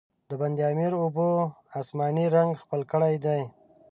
د 0.29 0.31
بند 0.41 0.57
امیر 0.71 0.93
اوبو، 1.01 1.27
آسماني 1.79 2.25
رنګ 2.35 2.51
خپل 2.63 2.81
کړی 2.91 3.15
دی. 3.25 3.41